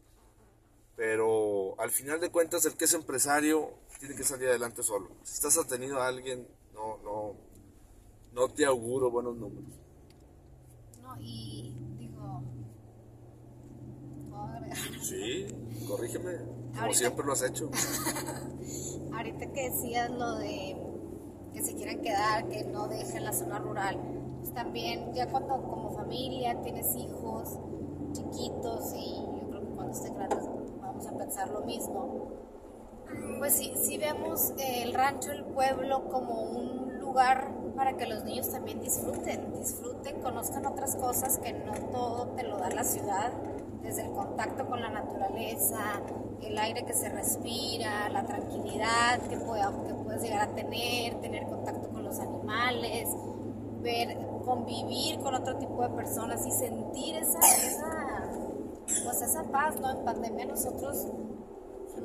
[0.95, 5.09] Pero al final de cuentas, el que es empresario tiene que salir adelante solo.
[5.23, 7.35] Si estás atenido a alguien, no, no,
[8.33, 9.73] no te auguro buenos números.
[11.01, 11.75] No, y
[15.01, 15.47] Sí,
[15.87, 16.37] corrígeme,
[16.79, 17.69] como siempre lo has hecho.
[19.13, 20.77] Ahorita que decías lo de
[21.53, 23.99] que se quieran quedar, que no dejen la zona rural,
[24.53, 27.57] también ya cuando como familia tienes hijos
[28.13, 30.49] chiquitos y yo creo que cuando estén grandes
[30.81, 32.27] vamos a pensar lo mismo,
[33.39, 38.49] pues sí, sí vemos el rancho, el pueblo como un lugar para que los niños
[38.49, 43.31] también disfruten, disfruten, conozcan otras cosas que no todo te lo da la ciudad
[43.81, 46.01] desde el contacto con la naturaleza,
[46.41, 51.89] el aire que se respira, la tranquilidad que, que puedes llegar a tener, tener contacto
[51.89, 53.09] con los animales,
[53.81, 54.17] ver,
[54.51, 58.29] convivir con otro tipo de personas y sentir esa, esa,
[58.85, 59.89] pues esa paz, ¿no?
[59.89, 61.07] En pandemia nosotros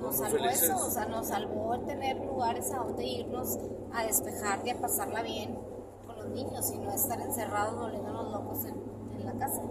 [0.01, 3.59] nos salvó eso, o sea, nos salvó el tener lugares a donde irnos
[3.93, 5.59] a despejar y a pasarla bien
[6.07, 8.77] con los niños y no estar encerrados volviéndonos locos en,
[9.19, 9.63] en la casa.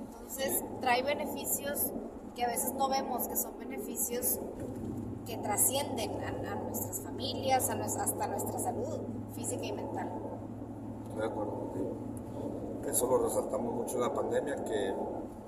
[0.00, 1.92] Entonces trae beneficios
[2.34, 4.40] que a veces no vemos, que son beneficios
[5.26, 8.98] que trascienden a, nuestras familias, a hasta nuestra salud
[9.34, 10.10] física y mental.
[11.20, 11.90] De acuerdo contigo.
[12.88, 14.94] Eso lo resaltamos mucho en la pandemia, que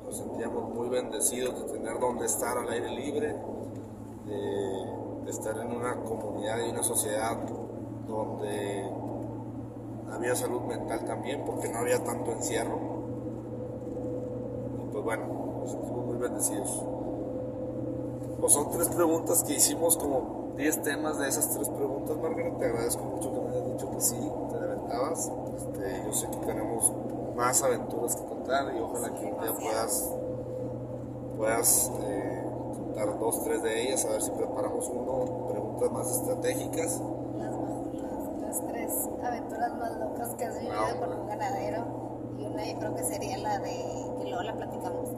[0.04, 3.34] nos sentíamos muy bendecidos de tener donde estar al aire libre,
[4.26, 7.38] de estar en una comunidad y una sociedad
[8.06, 8.86] donde
[10.12, 12.92] había salud mental también, porque no había tanto encierro
[14.92, 15.24] pues bueno,
[15.60, 16.84] nos sentimos muy bendecidos.
[18.40, 22.58] Pues son tres preguntas que hicimos como 10 temas de esas tres preguntas, Margaret.
[22.58, 25.32] Te agradezco mucho que me hayas dicho que sí, te aventabas.
[25.56, 26.92] Este, yo sé que tenemos
[27.34, 30.14] más aventuras que contar y ojalá que un día puedas,
[31.36, 32.44] puedas eh,
[32.76, 37.00] contar dos, tres de ellas, a ver si preparamos uno, preguntas más estratégicas.
[38.40, 41.84] las tres aventuras más locas que has vivido Ah, con un ganadero.
[42.38, 43.72] Y una yo creo que sería la de,
[44.18, 45.08] que luego la platicamos,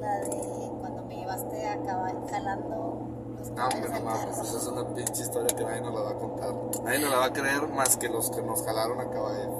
[0.00, 3.19] la de cuando me llevaste a caballo jalando
[3.56, 6.10] No, caballos hombre, no mames, esa es una pinche historia que nadie nos la va
[6.10, 6.54] a contar.
[6.84, 9.50] Nadie nos la va a creer más que los que nos jalaron a caballo.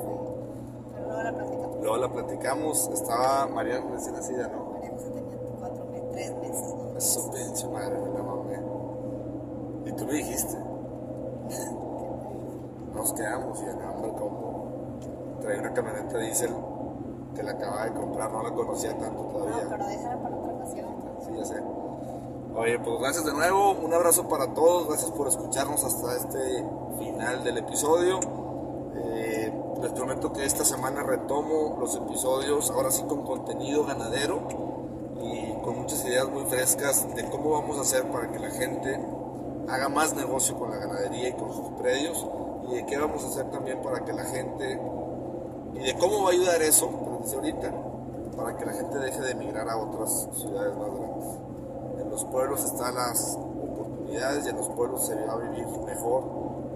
[0.94, 1.76] Pero luego la platicamos.
[1.82, 4.72] Luego la platicamos, estaba María recién nacida, ¿no?
[4.72, 6.96] María José tenía cuatro, me- tres meses, ¿no?
[6.98, 8.60] Es su pinche madre, me la mamé.
[9.86, 10.56] Y tú me dijiste.
[12.94, 14.64] Nos quedamos y el hombre como
[15.40, 16.54] traía una camioneta diésel
[17.34, 19.66] que la acababa de comprar, no la conocía tanto No, todavía.
[19.70, 20.86] pero déjala para otra ocasión.
[21.24, 21.54] Sí, ya sé.
[22.60, 26.62] Oye, pues gracias de nuevo, un abrazo para todos, gracias por escucharnos hasta este
[26.98, 28.20] final del episodio.
[28.96, 29.50] Eh,
[29.80, 34.42] les prometo que esta semana retomo los episodios, ahora sí con contenido ganadero
[35.22, 39.00] y con muchas ideas muy frescas de cómo vamos a hacer para que la gente
[39.66, 42.26] haga más negocio con la ganadería y con sus predios
[42.68, 44.78] y de qué vamos a hacer también para que la gente
[45.76, 47.72] y de cómo va a ayudar eso, como dice ahorita,
[48.36, 51.49] para que la gente deje de emigrar a otras ciudades más grandes.
[52.20, 56.22] Los pueblos están las oportunidades y en los pueblos se va a vivir mejor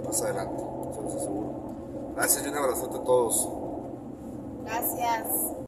[0.03, 0.63] más adelante,
[0.95, 1.53] se los aseguro.
[2.17, 3.49] Gracias y un abrazote a todos.
[4.65, 5.55] Gracias.